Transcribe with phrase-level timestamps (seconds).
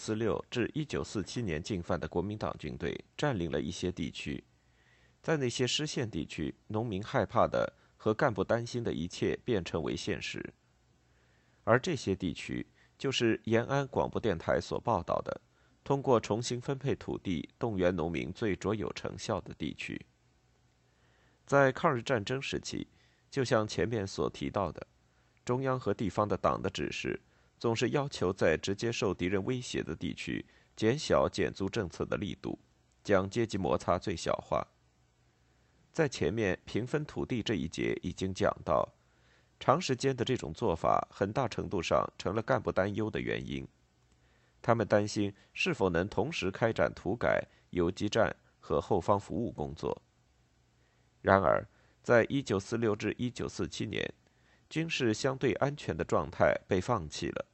[0.00, 4.42] 四六至一九四七年进犯的国民党军队占领了一些地区，
[5.22, 10.54] 在那些失陷地区，农民害怕的和干部担心的一切变成为现实。
[11.64, 15.38] 而这些地区就是延安广播电台所报道的，
[15.84, 20.00] 通过重新分配土地动员农民最卓有成效的地区。
[21.44, 22.88] 在抗日战争时期，
[23.30, 24.86] 就像前面所提到的，
[25.44, 27.20] 中央和地方的党的指示。
[27.60, 30.44] 总是要求在直接受敌人威胁的地区
[30.74, 32.58] 减小减租政策的力度，
[33.04, 34.66] 将阶级摩擦最小化。
[35.92, 38.88] 在前面平分土地这一节已经讲到，
[39.58, 43.68] 长时间的这种做法很大程度上成了干部担忧的原因。
[44.62, 50.00] 他们担心是否能同时开展土改、游击战和后方服务工作。
[51.20, 51.68] 然而，
[52.02, 54.10] 在一九四六至一九四七年，
[54.70, 57.46] 军事相对安全的状态被放弃了。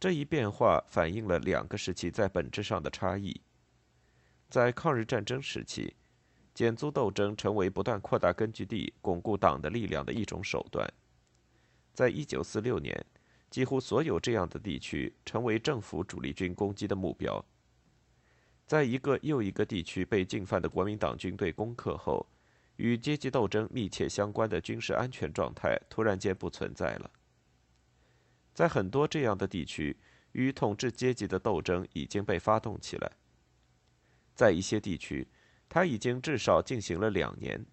[0.00, 3.40] 这一变化反映了两个时期在本质上的差异。
[4.48, 5.94] 在抗日战争时期，
[6.54, 10.88] 减租斗争成为不断扩大根据地、巩固党的力量的一种手段。
[11.92, 13.04] 在一九四六年，
[13.50, 17.44] 几乎所有这样的地区成为政府主力军攻击的目标。
[18.66, 22.24] 在一个又一个地区被进犯的国民党军队攻克后，
[22.76, 27.10] 与阶级斗争密切相关的军事安全状态突然间不存在了。
[28.58, 29.96] 在很多这样的地区，
[30.32, 33.12] 与统治阶级的斗争已经被发动起来。
[34.34, 35.28] 在一些地区，
[35.68, 37.64] 他已经至少进行了两年。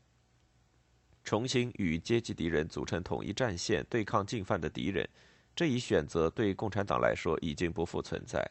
[1.24, 5.10] 重新与阶级敌人组成统一战线对抗进犯的敌人，
[5.56, 8.48] 这一选择对共产党来说已经不复存在。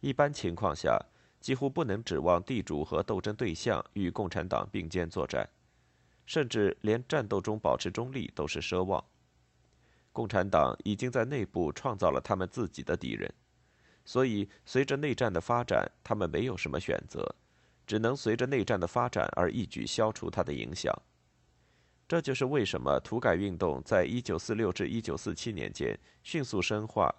[0.00, 1.02] 一般情况下，
[1.40, 5.48] 几乎不能指望地主和斗争对象与共产党并肩作战，
[6.26, 9.02] 甚至连战斗中保持中立都是奢望。
[10.12, 13.32] 共产党已经在内部创造了他们自己的敌人，
[14.04, 17.34] 所以随着内战的发展，他们没有什么选择，
[17.86, 20.94] 只能随着内战的发展而一举消除它的影响。
[22.06, 27.10] 这就是为什么土改运动在一九四六至一九四七年间迅速深化，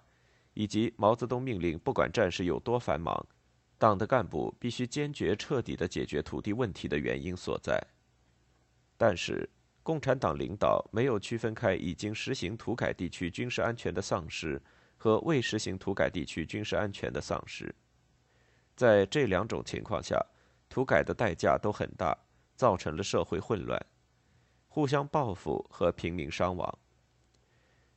[0.52, 3.26] 以及毛泽东命令不管战事有多繁忙，
[3.76, 7.84] 党的干部必须坚决彻底地解决土地问题的原因所在。
[8.96, 9.50] 但是。
[9.84, 14.60] 共产党领导没有区分开已经实行土改地区军事安全的丧失
[14.96, 17.72] 和未实行土改地区军事安全的丧失。
[18.74, 20.18] 在这两种情况下，
[20.70, 22.16] 土改的代价都很大，
[22.56, 23.78] 造成了社会混乱、
[24.68, 26.78] 互相报复和平民伤亡。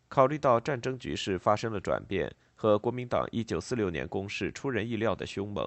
[0.09, 5.66] 考虑到战争局势发生了转变和国民党1946年攻势出人意料的凶猛，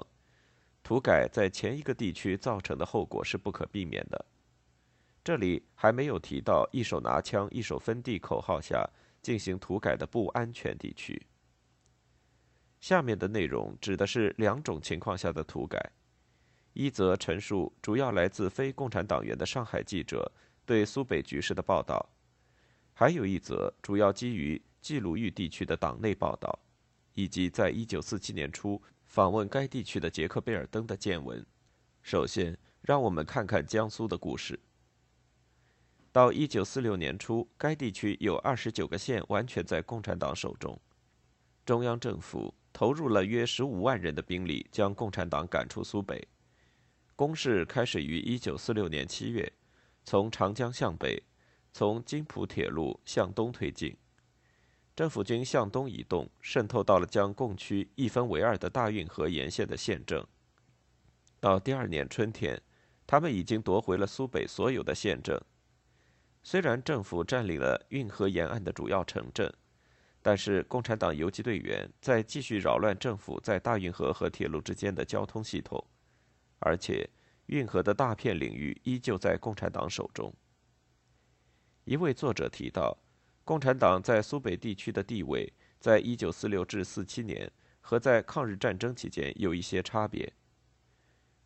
[0.83, 4.25] 土改在前一个地区造成的后果是不可避免的。
[5.23, 8.89] 这里还没有提到一手拿枪、一手分地口号下
[9.21, 11.21] 进行土改的不安全地区。
[12.79, 15.91] 下面的内容指的是两种情况下的土改：
[16.73, 20.31] 一则陈述主要来自非共产党员的上海记者
[20.65, 22.03] 对苏北局势的报道；
[22.93, 26.57] 还有一则主要基于冀鲁豫地区的党内报道，
[27.13, 31.45] 以及在一九四七年初访问该地区的杰克贝尔登的见闻。
[32.01, 34.59] 首先，让我们看看江苏的故事。
[36.11, 40.77] 到一九四六年初，该地区有二十九个县完全在共产党手中。
[41.65, 46.27] 中央政府投入了约十五万人的兵力，将共产党赶出苏北。
[47.15, 49.49] 攻势开始于一九四六年七月，
[50.03, 51.21] 从长江向北，
[51.71, 53.95] 从津浦铁路向东推进。
[54.93, 60.25] 政府军向东移动，渗透到了将共区一分为二的大运河沿线的县镇。
[61.39, 62.61] 到第二年春天，
[63.07, 65.41] 他们已经夺回了苏北所有的县镇。
[66.43, 69.53] 虽然政府占领了运河沿岸的主要城镇，
[70.21, 75.83] 但是共产党游击队员在继续扰乱政府在大运河和铁路之间的交通系统，
[76.59, 77.07] 而且
[77.45, 80.33] 运河的大片领域依旧在共产党手中。
[81.83, 82.97] 一位作者提到，
[83.43, 87.51] 共产党在苏北地区的地位，在一九四六至四七年
[87.81, 90.31] 和在抗日战争期间有一些差别。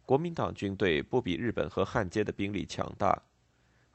[0.06, 3.20] 国民党军队不比日本和汉奸的兵力强大，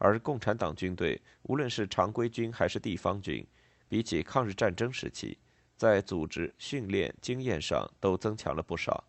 [0.02, 3.47] 而共产党军队无论是常规军还是地方军，
[3.87, 5.37] 比起抗日战争时期，
[5.76, 9.05] 在组织、训练、经验上都增强了不少。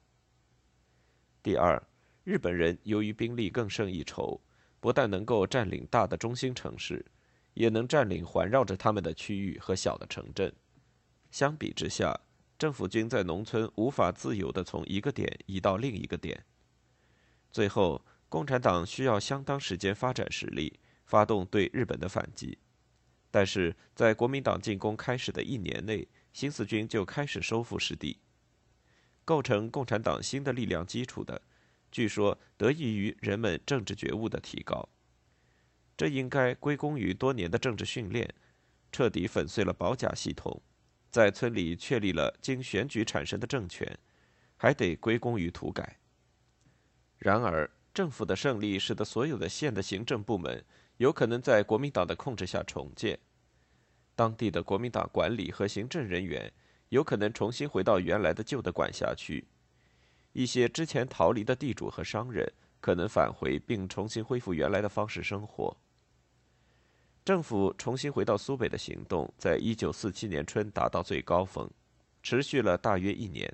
[1.41, 1.81] 第二，
[2.25, 4.39] 日本人由于兵力更胜一筹，
[4.81, 7.05] 不但能够占领大的中心城市，
[7.53, 10.53] 也能占领环绕着他们的区域和小的城镇。
[11.31, 12.19] 相比之下，
[12.59, 16.43] 政府军在农村无法自由地从一个点移到另一个点。
[17.49, 22.57] 最后，共产党需要相当时间发展实力，发动对日本的反击。
[23.29, 28.21] 但是在国民党进攻开始的一年内，新四军就开始收复失地。
[29.25, 31.41] 构成共产党新的力量基础的，
[31.91, 34.87] 据说得益于人们政治觉悟的提高。
[35.97, 38.33] 这应该归功于多年的政治训练，
[38.93, 40.61] 彻底粉碎了保甲系统，
[41.09, 43.99] 在村里确立了经选举产生的政权，
[44.55, 45.97] 还得归功于土改。
[47.17, 50.63] 然而，政府的胜利使得所有的县的行政部门
[50.97, 53.19] 有可能在国民党的控制下重建，
[54.15, 56.51] 当地的国民党管理和行政人员
[56.89, 59.45] 有可能重新回到原来的旧的管辖区，
[60.31, 62.49] 一些之前逃离的地主和商人
[62.79, 65.75] 可能返回并重新恢复原来的方式生活。
[67.25, 71.69] 政府重新回到苏北的行动在一九四七年春达到最高峰，
[72.23, 73.53] 持续了大约一年，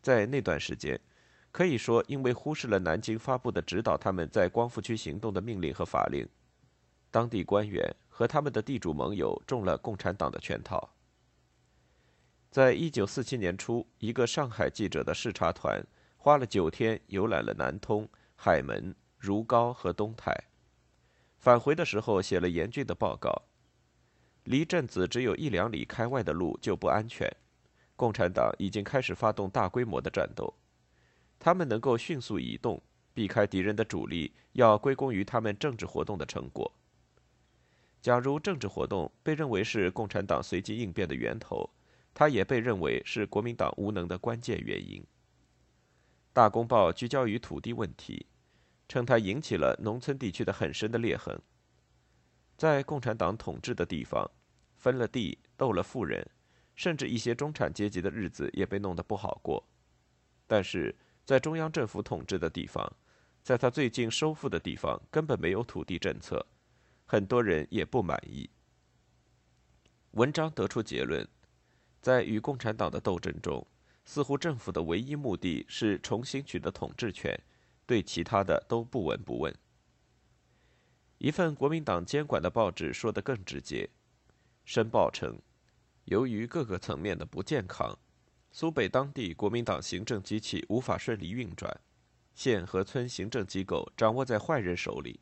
[0.00, 1.00] 在那段时间。
[1.52, 6.26] 可以说，因为忽视了南京发布的指导他们在光复区行动的命令和法令，
[7.10, 10.88] 当地官员和他们的地主盟友中了共产党的圈套。
[12.50, 15.82] 在一九四七年初，一个上海记者的视察团
[16.16, 20.34] 花了九天游览了南通、海门、如皋和东台，
[21.38, 23.30] 返回的时候写了严峻的报告：
[24.44, 27.30] 离镇子只有一两里开外的路就不安全，
[27.94, 30.54] 共产党已经开始发动大规模的战斗。
[31.44, 32.80] 他们能够迅速移动，
[33.12, 36.72] 避开敌人的主力，要归功于他们政治活动的成果。
[38.00, 41.68] 假如政治活动被认为是共产党随机应变的源头，
[42.14, 45.04] 它也被认为是国民党无能的关键原因。
[46.32, 48.24] 大公报聚焦于土地问题，
[48.88, 51.36] 称它引起了农村地区的很深的裂痕。
[52.56, 54.30] 在共产党统治的地方，
[54.76, 56.24] 分了地，斗了富人，
[56.76, 59.66] 甚至一些中产阶级的日子也被弄得不好过。
[60.46, 60.94] 但是。
[61.24, 62.92] 在中央政府统治的地方，
[63.42, 66.44] 在他最近收复的地方，根本没有土地政策，
[67.06, 68.50] 很多人也不满意。
[70.12, 71.26] 文章得出结论，
[72.00, 73.66] 在与共产党的斗争中，
[74.04, 77.40] 似乎政府的唯一目的是重新取得统治权，
[77.86, 79.54] 对其他的都不闻不问。
[81.18, 83.88] 一份国民党监管的报纸说得更直接，
[84.64, 85.40] 申报称，
[86.06, 87.96] 由于各个层面的不健康。
[88.54, 91.74] 苏北当地国民党行政机器无法顺利运转，
[92.34, 95.18] 县和村行政机构掌握在坏人手里，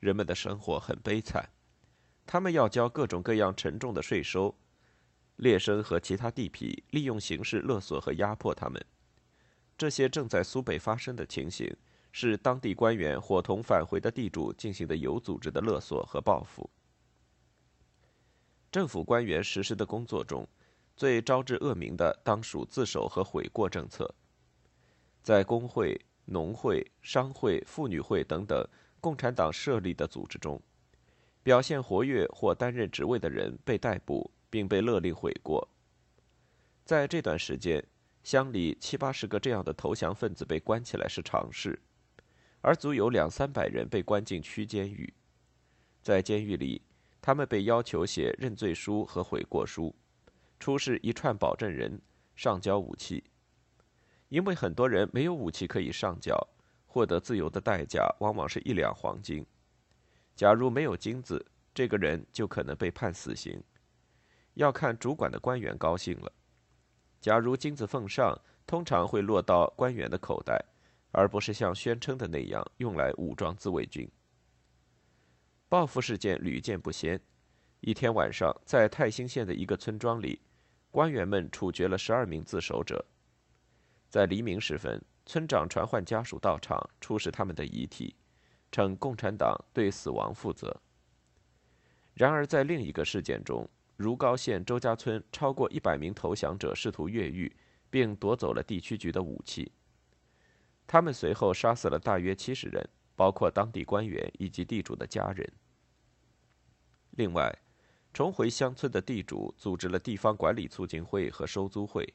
[0.00, 1.48] 人们的生活很悲惨。
[2.26, 4.52] 他们要交各种各样沉重的税收，
[5.36, 8.84] 劣绅和其他地痞利用形式勒索和压迫他们。
[9.78, 11.72] 这些正在苏北发生的情形，
[12.10, 16.68] 是当地官员伙同返回的地主进行的有组织的勒索和报复。
[18.72, 20.44] 政府官员实施的工作中。
[20.96, 24.14] 最招致恶名的，当属自首和悔过政策。
[25.22, 28.66] 在工会、农会、商会、妇女会等等
[29.00, 30.60] 共产党设立的组织中，
[31.42, 35.68] 表现活跃或担任职位的人被逮捕，并被勒令悔过。
[36.84, 37.84] 在这段时间，
[38.22, 41.80] 乡里七八十个这样的投降分子被关起来是常事，
[42.60, 45.12] 而足有两三百人被关进区监狱。
[46.02, 46.82] 在监狱里，
[47.20, 49.94] 他们被要求写认罪书和悔过书。
[50.62, 52.00] 出示一串保证人，
[52.36, 53.24] 上交武器，
[54.28, 56.38] 因为很多人没有武器可以上缴，
[56.86, 59.44] 获得自由的代价往往是一两黄金。
[60.36, 63.60] 假如没有金子，这个人就可能被判死刑。
[64.54, 66.32] 要看主管的官员高兴了。
[67.20, 70.64] 假如金子奉上，通常会落到官员的口袋，
[71.10, 74.08] 而不是像宣称的那样用来武装自卫军。
[75.68, 77.20] 报复事件屡见不鲜。
[77.80, 80.40] 一天晚上，在泰兴县的一个村庄里。
[80.92, 83.04] 官员们处决了十二名自首者。
[84.10, 88.14] 在黎明时分，村长传唤家属到场，出示他们的遗体，
[88.70, 90.80] 称共产党对死亡负责。
[92.12, 97.50] 然而，在另一个事件中，如皋县周家村超过一百名投降者试图越狱，
[97.88, 99.72] 并夺走了地区局的武器。
[100.86, 105.50] 他们随后杀死了大约七十人，包括当地官员以及地主的家人。
[107.12, 107.58] 另外，
[108.12, 112.06] 重回乡村的地主组织了地方管理促进会和收租会，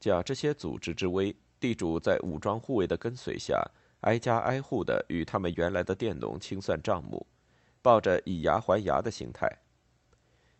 [0.00, 3.64] 假这些组织之威，地主在武装护卫的跟随下，
[4.00, 7.24] 挨家挨户的与他们原来的佃农清算账目，
[7.80, 9.48] 抱着以牙还牙的心态。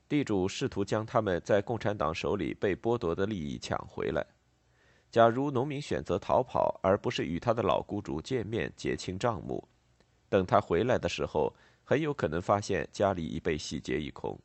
[0.09, 4.25] 地主试图将他们在共产党手里被剥夺的利益抢回来。
[5.11, 9.67] 假如农民选择逃跑，而不是与他的老雇主见面结清账目，
[10.29, 11.53] 等他回来的时候，
[11.83, 14.39] 很有可能发现家里已被洗劫一空。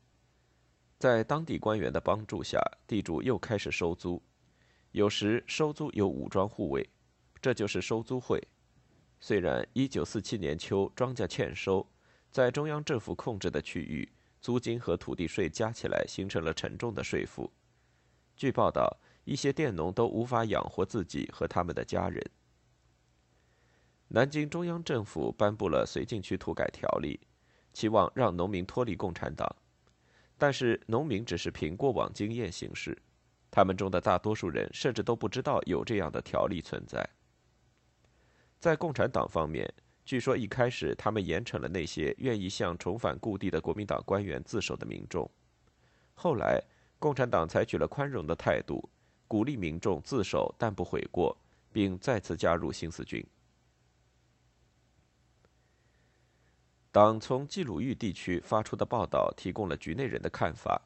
[0.97, 4.21] 在当地官员的帮助下，地主又开始收租，
[4.91, 6.89] 有时收租有武装护卫，
[7.41, 8.41] 这就是收租会。
[9.19, 11.87] 虽然1947年秋庄稼欠收，
[12.31, 14.11] 在中央政府控制的区域，
[14.41, 17.51] 租金和土地税加起来形成了沉重的税负。
[18.35, 18.97] 据报道。
[19.27, 22.25] 一些佃农都无法养活自己和他们的家人。
[24.07, 27.19] 南京中央政府颁布了绥靖区土改条例，
[27.73, 29.53] 期望让农民脱离共产党，
[30.37, 32.97] 但是农民只是凭过往经验行事，
[33.49, 37.07] 他们中的大多数人甚至都不知道有这样的条例存在。
[38.59, 39.71] 在共产党方面，
[40.05, 45.29] 据说一开始他们严惩了那些愿意向重返故地的国民党官员自首的民众，
[46.13, 46.63] 后来
[46.99, 48.89] 共产党采取了宽容的态度。
[49.29, 51.37] 鼓励民众自首，但不悔过，
[51.73, 53.21] 并再次加入新四军。
[56.97, 60.81] 党从冀鲁豫地区发出的报道提供了局内人的看法。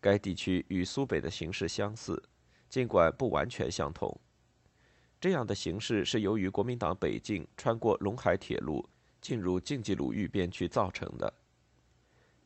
[0.00, 2.22] 该地区与苏北的形势相似，
[2.70, 4.18] 尽管不完全相同。
[5.20, 8.88] 这样的形势是由于国民党北进，穿过陇海铁路
[9.20, 11.30] 进入晋冀鲁豫边区造成的。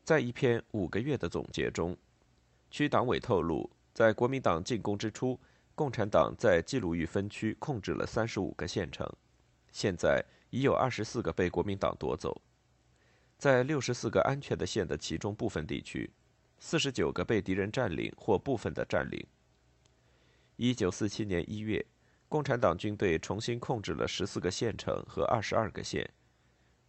[0.03, 1.95] 在一篇五个月的总结中，
[2.69, 3.71] 区党委透露。
[3.93, 5.39] 在国民党进攻之初，
[5.75, 9.09] 共产党在冀鲁豫分区控制了三十五个县城，
[9.71, 12.41] 现在已有二十四个被国民党夺走。
[13.45, 16.09] 在六十四个安全的县的其中部分地区，
[16.57, 19.23] 四十九个被敌人占领或部分的占领。
[20.55, 21.85] 一九四七年一月，
[22.27, 26.09] 共产党军队重新控制了十四个县城和二十二个县，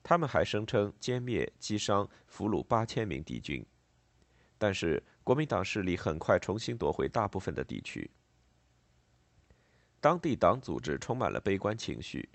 [0.02, 3.62] 他们还声称歼灭、击伤、俘虏八千名敌军。
[4.56, 8.10] 但是，国民党势力很快重新夺回大部分的地区。
[10.00, 12.26] 当地党组织充满了悲观情绪，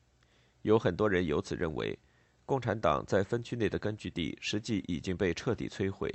[0.62, 1.98] 有很多人由此认为，
[2.51, 6.13] 共产党在分区内的根据地实际已经被彻底摧毁。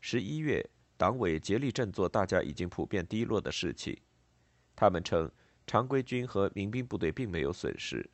[0.00, 0.60] 十一月，
[0.96, 4.02] 党委竭力振作大家已经普遍低落的士气。
[4.74, 5.30] 他们称，
[5.68, 8.04] 常规军和民兵部队并没有损失，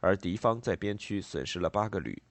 [0.00, 2.22] 而敌方在边区损失了八个旅。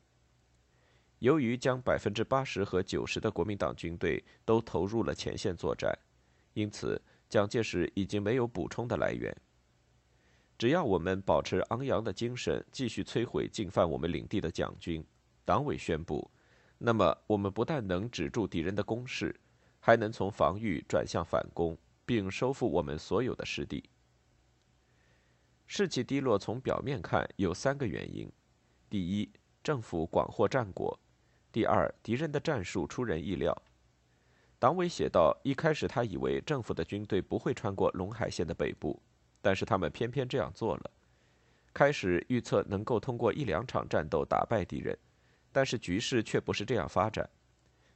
[1.18, 5.92] 由于将百分之八十和九十的国民党军队都投入了前线作战，
[6.54, 9.36] 因此蒋介石已经没有补充的来源。
[10.60, 15.02] 只要我们保持昂扬的精神，继续摧毁进犯我们领地的蒋军，
[15.46, 16.30] 党委宣布，
[16.78, 19.34] 那么我们不但能止住敌人的攻势，
[19.80, 23.90] 还能从防御转向反攻，并收复我们所有的失地。
[25.66, 28.30] 士气低落，从表面看有三个原因：
[28.90, 29.32] 第一，
[29.64, 31.00] 政府广获战果。
[31.54, 33.56] 第二，敌人的战术出人意料。
[34.60, 39.02] 党委写道：“一开始他以为政府的军队不会穿过陇海线的北部，
[39.42, 40.92] 但是他们偏偏这样做了。
[41.74, 44.98] 开始预测能够通过一两场战斗打败敌人，
[45.52, 47.30] 但是局势却不是这样发展。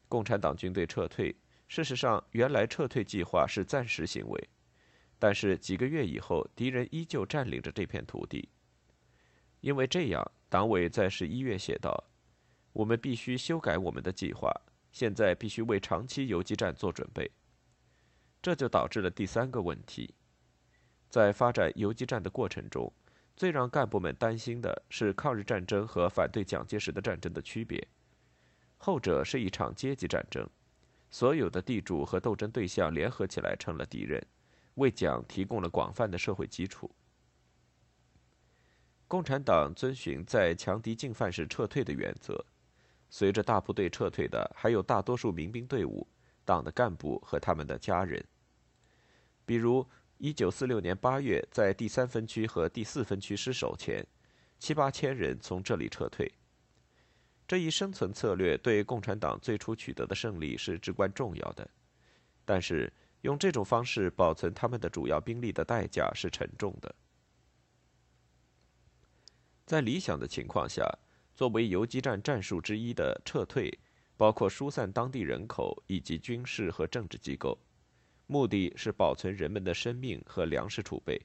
[0.07, 1.35] 共产党军队撤退。
[1.67, 4.49] 事实上，原来撤退计划是暂时行为，
[5.17, 8.49] 但是几个月以后，敌人依旧占领着这片土地。
[9.61, 12.03] 因为这样，党委在十一月写道。”
[12.73, 14.51] 我们必须修改我们的计划，
[14.91, 17.29] 现在必须为长期游击战做准备。
[18.41, 20.15] 这就导致了第三个问题：
[21.13, 22.91] 在发展游击战的过程中，
[23.35, 27.87] 最让干部们担心的是抗日战争和反对蒋介石的战争的区别。
[28.79, 30.49] 后者是一场阶级战争，
[31.11, 34.25] 所有的地主和斗争对象联合起来成了敌人，
[34.73, 36.89] 为蒋提供了广泛的社会基础。
[39.07, 42.43] 共产党遵循在强敌进犯时撤退的原则。
[43.11, 46.07] 随着大部队撤退的，还有大多数民兵队伍、
[46.43, 48.25] 党的干部和他们的家人。
[49.45, 49.85] 比如，
[50.23, 54.01] 一九四六年八月，在第三分区和第四分区失守前，
[54.57, 56.31] 七八千人从这里撤退。
[57.45, 61.69] 这一生存策略对共产党最初取得的胜利是至关重要的，
[62.45, 62.89] 但是
[63.23, 66.95] 用这种方式保存他们的主要兵力的代价是沉重的。
[69.65, 70.89] 在理想的情况下。
[71.35, 73.75] 作为游击战战术之一的撤退，
[74.15, 77.57] 包括疏散当地人口以及军事和政治机构，
[78.33, 81.21] 目的是保存人们的生命和粮食储备。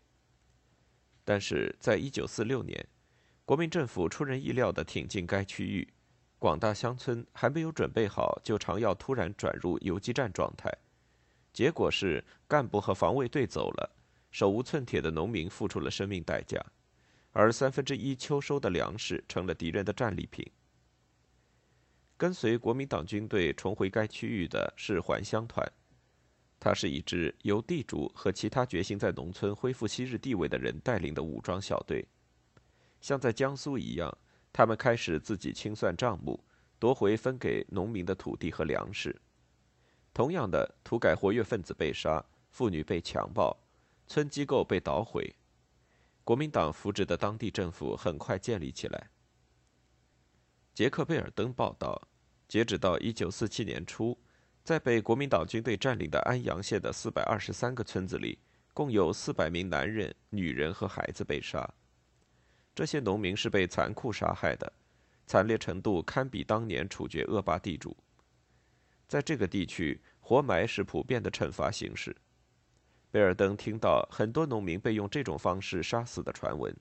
[1.25, 2.87] 但是在一九四六年，
[3.47, 5.89] 国民政府出人意料地挺进该区域，
[6.39, 10.71] 广大乡村还没有准备好，就常要突然转入游击战状态，
[11.51, 13.91] 结果是干部和防卫队走了，
[14.31, 16.63] 手无寸铁的农民付出了生命代价，
[17.33, 20.47] 而三分之一秋收的粮食成了敌人的战利品。
[22.19, 25.67] 跟随国民党军队重回该区域的是还乡团，
[26.61, 32.07] 它是一支由地主和其他决心在农村恢复昔日地位的人带领的武装小队。
[33.01, 34.17] 像在江苏一样，
[34.53, 36.45] 他们开始自己清算账目，
[36.79, 39.21] 夺回分给农民的土地和粮食。
[40.13, 43.57] 同样的，土改活跃分子被杀，妇女被强暴，
[44.09, 45.33] 村机构被捣毁，
[46.25, 49.11] 国民党扶植的当地政府很快建立起来。
[50.75, 52.09] 杰克贝尔登报道，
[52.49, 54.19] 截止到一九四七年初，
[54.69, 58.39] 在被国民党军队占领的安阳县的四百二十三个村子里，
[58.75, 61.67] 共有四百名男人、女人和孩子被杀。
[62.75, 64.71] 这些农民是被残酷杀害的，
[65.25, 67.97] 惨烈程度堪比当年处决恶霸地主。
[69.07, 72.15] 在这个地区，活埋是普遍的惩罚形式。
[73.11, 76.77] 贝尔登听到很多农民被用这种方式杀死的传闻。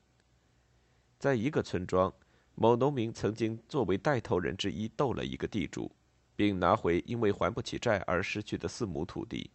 [1.18, 2.14] 在一个村庄。
[2.60, 5.96] 某农民曾经作为带头人之一斗了一个地主，
[6.38, 9.50] 并拿回因为还不起债而失去的四亩土地。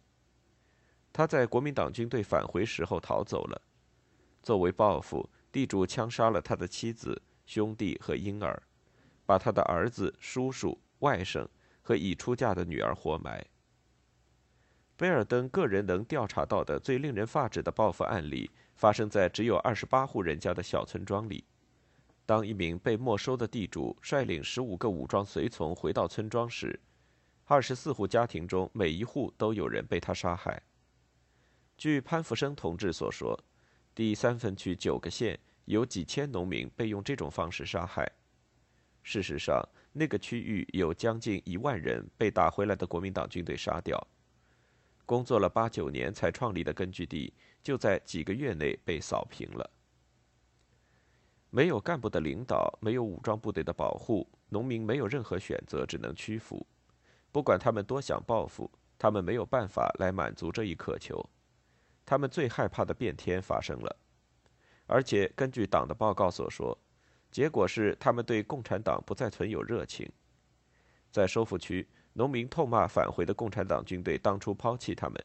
[1.11, 3.61] 他在国民党军队返回时候逃走了。
[4.41, 8.61] 作为报复，地主枪杀了他的妻子、兄弟和婴儿，
[9.25, 11.47] 把他的儿子、叔叔、外甥
[11.81, 13.45] 和已出嫁的女儿活埋。
[14.97, 21.45] 贝尔登个人能调查到的最令人发指的报复案例，发生在只有二十八户人家的小村庄里。
[22.25, 26.79] 当一名被没收的地主率领十五个武装随从回到村庄时，
[27.45, 30.61] 二十四户家庭中每一户都有人被他杀害。
[31.77, 33.37] 据潘福生同志所说，
[33.93, 38.09] 第三分区九个县有几千农民被用这种方式杀害。
[39.01, 39.61] 事实上，
[39.91, 44.01] 那个区域有将近一万人被打回来的国民党军队杀掉。
[45.05, 49.69] 工作了八九年才创立的根据地，就在几个月内被扫平了。
[51.55, 56.65] 没有干部的领导，没有武装部队的保护，农民没有任何选择，只能屈服。
[57.31, 61.23] 不管他们多想报复，他们没有办法来满足这一渴求。
[62.03, 63.95] 他们最害怕的变天发生了，
[64.87, 66.75] 而且根据党的报告所说，
[67.29, 70.11] 结果是他们对共产党不再存有热情。
[71.11, 75.23] 在收复区，农民痛骂返回的共产党军队当初抛弃他们。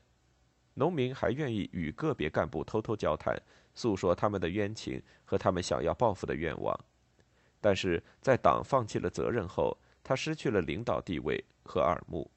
[0.79, 3.37] 农民还愿意与个别干部偷偷交谈，
[3.75, 6.79] 诉说他们的冤情和他们想要报复的愿望。
[7.61, 12.31] 但是在党放弃了责任后，他失去了领导地位和耳目。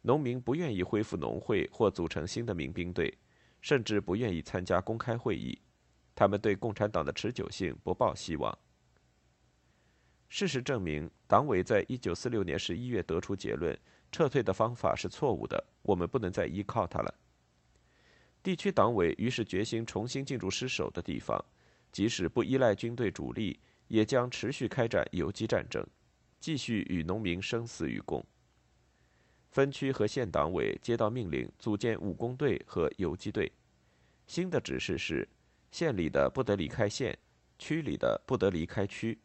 [0.00, 3.16] 农民不愿意恢复农会或组成新的民兵队，
[3.60, 5.56] 甚至不愿意参加公开会议。
[6.16, 8.58] 他们对共产党的持久性不抱希望。
[10.28, 13.78] 事实证明，党委在一九四六年十一月得出结论：
[14.10, 17.14] 撤退的方法是错误的，我们不能再依靠它了。
[18.42, 21.42] 地区党委于是决心重新进驻失守的地方，
[21.92, 25.86] 即使不依赖军队主力，也将持续开展游击战争，
[26.40, 28.24] 继续与农民生死与共。
[29.50, 33.52] 分区和县党委接到命令，组建武工队和游击队。
[34.26, 35.28] 新的指示是：
[35.70, 37.16] 县里的不得离开县，
[37.58, 39.18] 区里的不得离开区，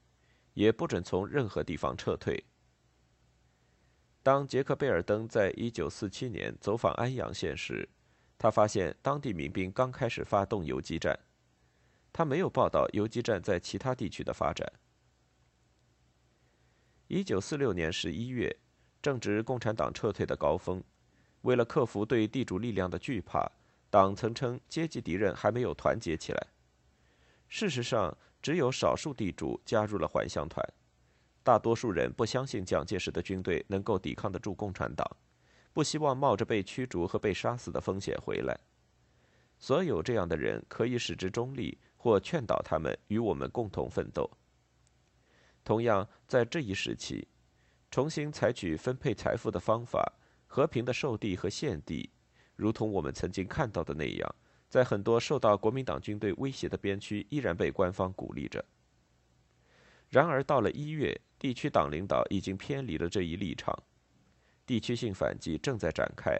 [0.54, 2.44] 也不准从任何地方撤退。
[4.22, 7.88] 当杰克贝尔登在一九四七年走访安阳县时，
[8.38, 11.17] 他发现当地民兵刚开始发动游击战，
[12.13, 14.71] 他没有报道游击战在其他地区的发展。
[17.08, 18.56] 一九四六年十一月，
[19.02, 20.84] 正值共产党撤退的高峰，
[21.41, 23.50] 为了克服对地主力量的惧怕，
[23.89, 26.47] 党曾称阶级敌人还没有团结起来。
[27.47, 30.63] 事实上，只有少数地主加入了还乡团，
[31.43, 35.10] 大多数人不相信蒋介石的军队能够抵抗得住共产党。
[35.78, 38.60] 不希望冒着被驱逐和被杀死的风险回来。
[39.60, 44.28] 所有这样的人可以使之中立，或劝导他们与我们共同奋斗。
[45.63, 47.28] 同样，在这一时期，
[47.92, 50.02] 重新采取分配财富的方法，
[50.48, 52.10] 和平的授地和献地，
[52.56, 54.36] 如同我们曾经看到的那样，
[54.68, 58.66] 在很多受到国民党军队威胁的边区，依然被官方鼓励着。
[60.10, 63.78] 然而，到了一月，地区党领导已经偏离了这一立场。
[64.68, 66.38] 地区性反击正在展开，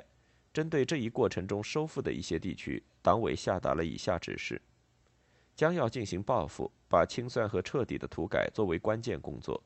[0.54, 4.62] 针对这一过程中收复的一些地区，党委下达了以下指示：
[5.56, 9.64] 将要进行报复，把清算和彻底的土改作为关键工作。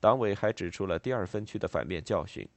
[0.00, 2.48] 党委还指出了第二分区的反面教训：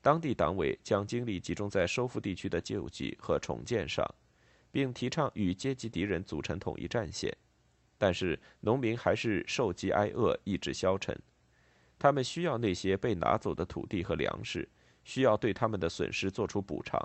[0.00, 4.02] 当地党委将精力集中在收复地区的救济和重建上，
[4.72, 7.30] 并提倡与阶级敌人组成统一战线。
[7.98, 11.14] 但是农民还是受饥挨饿，意志消沉。
[12.00, 14.66] 他们需要那些被拿走的土地和粮食，
[15.04, 16.98] 需要对他们的损失做出补偿。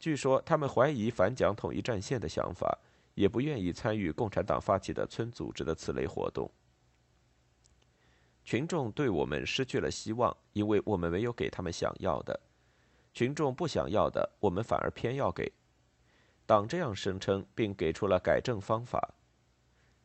[0.00, 2.78] 据说他们怀疑反蒋统一战线的想法，
[3.14, 6.50] 也不愿意参与共产党发起的村组织的此类活动。
[8.42, 12.40] 群众对我们失去了希望，因为我们没有给他们想要的。
[13.12, 15.52] 群众不想要的，我们反而偏要给。
[16.46, 19.14] 党这样声称，并给出了改正方法：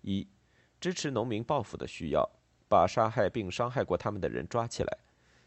[0.01, 0.27] 一、
[0.79, 2.29] 支持农民报复的需要，
[2.69, 4.97] 把杀害并伤害过他们的人抓起来。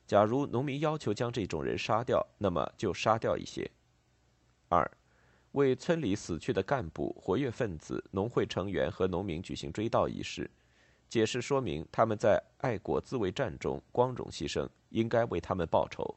[0.06, 3.70] 假如农民要求将这种人杀掉，那么就杀掉一些。
[4.68, 4.90] 二、
[5.52, 10.50] 为村里死去的干部、活跃分子、农会成员和农民举行追悼仪式。
[11.08, 16.14] 解释说明他们在爱国自卫战中光荣牺牲，应该为他们报仇。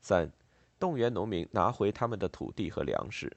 [0.00, 0.30] 三、
[0.78, 3.36] 动员农民拿回他们的土地和粮食。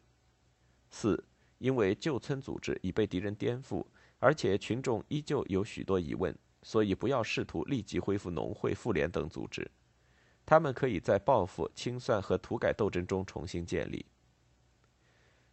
[0.89, 1.21] 四、
[1.57, 3.83] 因为旧村组织已被敌人颠覆，
[4.19, 9.69] 而且群众依旧有许多疑问，所以不要试图立即恢复农会、妇联等组织。
[10.45, 14.05] 他们可以在报复、清算和土改斗争中重新建立。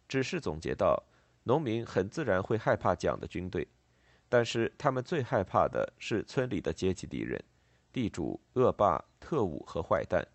[0.07, 1.03] 指示总结道：
[1.43, 3.67] 农民很自然会害怕蒋的军队。
[4.27, 7.37] 但是他们最害怕的是村里的阶级敌人，
[7.91, 10.25] 地主、恶霸、特务和坏蛋。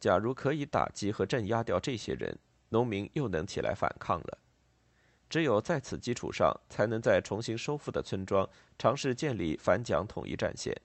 [0.00, 2.36] 假如可以打击和镇压掉这些人，
[2.70, 4.38] 农民又能起来反抗了。
[5.30, 10.78] 只有在此基础上，才能在重新收复的村庄尝试建立反蒋统一战线。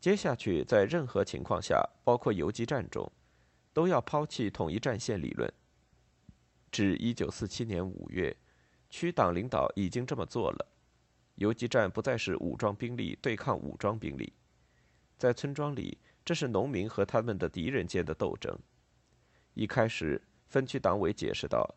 [0.00, 3.12] 接下去，在任何情况下，包括游击战中，
[3.72, 5.52] 都要抛弃统一战线理论。
[6.72, 8.36] 至一九四七年五月。
[8.90, 10.66] 区党领导已经这么做了，
[11.34, 14.32] 游击战不再是武装兵力对抗武装兵力，
[15.18, 18.56] 在村庄里，这是农民和他们的敌人间的斗争。
[19.54, 21.68] 一开始，分区党委解释道：“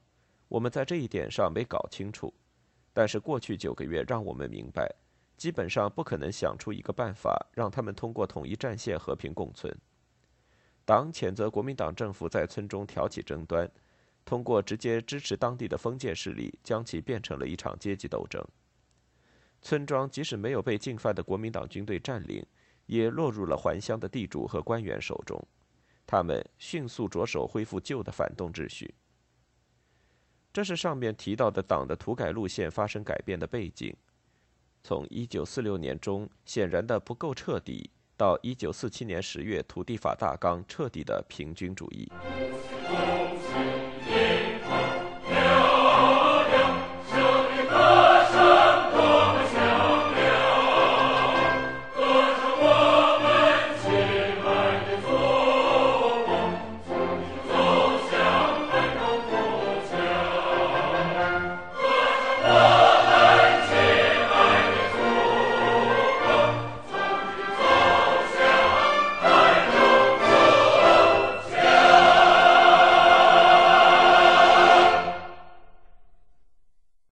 [0.48, 2.34] 我们在这一点上没搞清楚，
[2.94, 4.90] 但是过去九个月让我们明白，
[5.38, 9.76] 基本上不可能想出一个办法让他们通过统一战线和平共存。”
[10.86, 13.70] 党谴责国民党政府在村中挑起争端。
[14.24, 18.46] 通过直接支持当地的封建势力，将其变成了一场阶级斗争。
[19.62, 22.46] 村庄即使没有被进犯的国民党军队占领，
[22.88, 25.42] 也落入了还乡的地主和官员手中。
[26.06, 28.94] 他们迅速着手恢复旧的反动秩序。
[30.52, 33.96] 这是上面提到的党的土改路线发生改变的背景。
[34.84, 42.10] 从1946年中显然的不够彻底，到1947年10月土地法大纲彻底的平均主义。